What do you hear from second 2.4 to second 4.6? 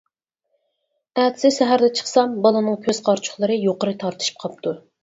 بالىنىڭ كۆز قارىچۇقلىرى يۇقىرى تارتىشىپ